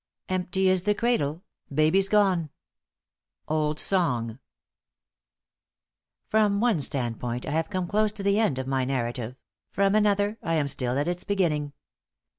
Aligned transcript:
* 0.19 0.29
Empty 0.39 0.67
is 0.67 0.81
the 0.81 0.95
cradle; 0.95 1.43
baby's 1.71 2.09
gone! 2.09 2.49
Old 3.47 3.77
Song. 3.77 4.39
From 6.27 6.59
one 6.59 6.79
standpoint 6.79 7.45
I 7.45 7.51
have 7.51 7.69
come 7.69 7.87
close 7.87 8.11
to 8.13 8.23
the 8.23 8.39
end 8.39 8.57
of 8.57 8.65
my 8.65 8.83
narrative; 8.83 9.35
from 9.69 9.93
another, 9.93 10.39
I 10.41 10.55
am 10.55 10.67
still 10.67 10.97
at 10.97 11.07
its 11.07 11.23
beginning. 11.23 11.73